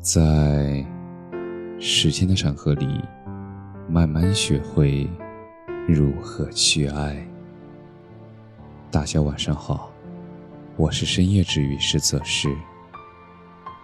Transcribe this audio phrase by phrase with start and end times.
[0.00, 0.86] 在
[1.80, 3.00] 时间的长河里，
[3.88, 5.10] 慢慢学会
[5.88, 7.26] 如何去爱。
[8.92, 9.90] 大家晚上好，
[10.76, 12.48] 我是深夜治愈师泽师，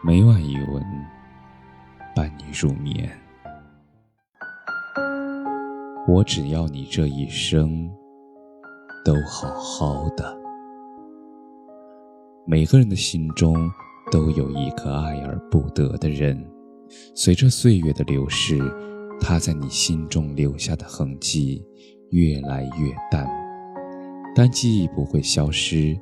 [0.05, 0.83] 每晚一文
[2.15, 3.11] 伴你入眠。
[6.07, 7.91] 我只要你这一生
[9.05, 10.37] 都好好的。
[12.47, 13.69] 每个人的心中。
[14.11, 16.39] 都有一个爱而不得的人，
[17.15, 18.61] 随着岁月的流逝，
[19.21, 21.65] 他在你心中留下的痕迹
[22.11, 23.29] 越来越淡，
[24.35, 25.99] 但记忆不会消失，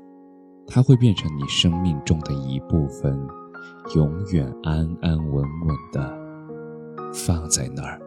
[0.66, 3.18] 它会变成你生命中的一部分，
[3.94, 6.18] 永远安安稳稳的
[7.12, 8.00] 放在那儿。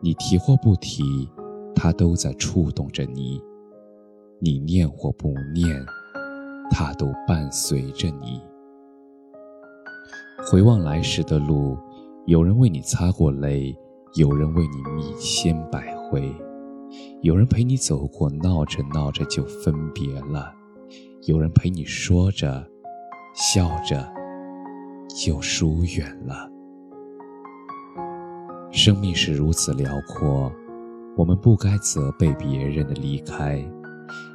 [0.00, 1.28] 你提或不提，
[1.74, 3.40] 它都在触动着你；
[4.40, 5.84] 你念或不念，
[6.70, 8.40] 它都伴随着你。
[10.44, 11.76] 回望来时的路，
[12.26, 13.76] 有人为你擦过泪，
[14.16, 16.34] 有人为你觅千百回，
[17.22, 20.52] 有人陪你走过，闹着闹着就分别了，
[21.26, 22.66] 有人陪你说着，
[23.34, 24.06] 笑着
[25.08, 26.50] 就疏远了。
[28.70, 30.50] 生命是如此辽阔，
[31.16, 33.62] 我们不该责备别人的离开，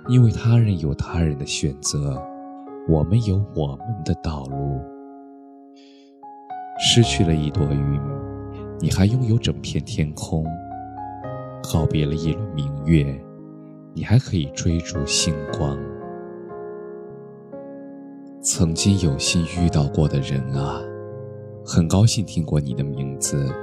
[0.08, 2.22] 因为他人有他人的选择，
[2.88, 4.80] 我们有我们的道路。
[6.90, 8.00] 失去了一朵云，
[8.80, 10.46] 你还拥有整片天空；
[11.62, 13.06] 告别了一轮明月，
[13.94, 15.78] 你还可以追逐星光。
[18.42, 20.82] 曾经有幸遇到过的人啊，
[21.66, 23.54] 很高兴听过你的名字，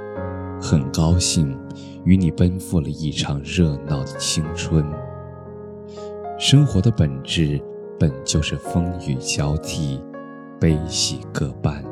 [0.61, 1.57] 很高兴
[2.03, 4.85] 与你奔赴了一场热闹的青春。
[6.37, 7.59] 生活的本质
[7.99, 9.99] 本就是风雨交替，
[10.59, 11.83] 悲喜各半。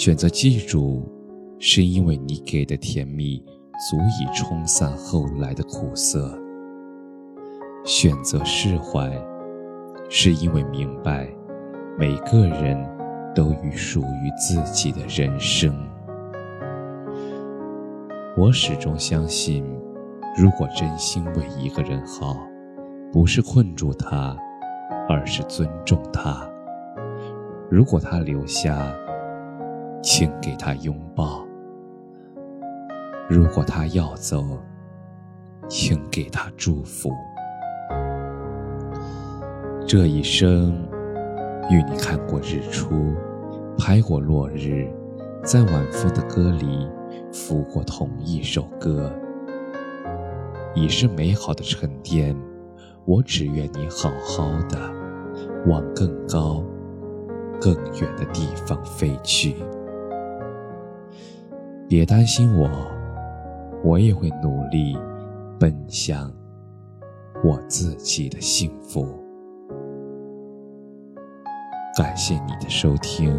[0.00, 1.06] 选择记住，
[1.58, 3.38] 是因为你给的甜蜜
[3.90, 6.22] 足以冲散后来的苦涩；
[7.84, 9.12] 选择释怀，
[10.08, 11.28] 是因为明白
[11.98, 12.82] 每个人
[13.34, 15.70] 都有属于自己的人生。
[18.38, 19.62] 我始终相信，
[20.34, 22.38] 如果真心为一个人好，
[23.12, 24.34] 不是困住他，
[25.10, 26.48] 而是尊重他。
[27.70, 28.90] 如果他留下，
[30.12, 31.46] 请给他拥抱。
[33.28, 34.44] 如果他要走，
[35.68, 37.12] 请给他祝福。
[39.86, 40.74] 这一生，
[41.70, 43.14] 与你看过日出，
[43.78, 44.92] 拍过落日，
[45.44, 46.90] 在晚风的歌里，
[47.32, 49.12] 拂过同一首歌，
[50.74, 52.36] 已是美好的沉淀。
[53.04, 54.76] 我只愿你好好的，
[55.68, 56.64] 往更高、
[57.60, 59.54] 更远的地方飞去。
[61.90, 62.70] 别担心我，
[63.82, 64.96] 我也会努力
[65.58, 66.32] 奔向
[67.42, 69.04] 我自己的幸福。
[71.98, 73.36] 感谢你的收听，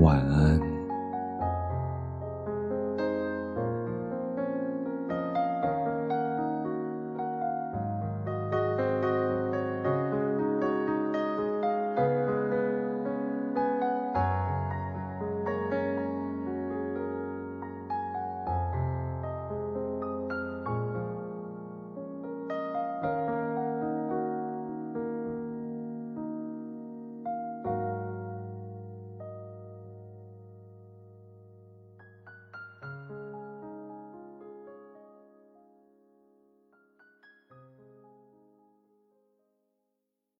[0.00, 0.73] 晚安。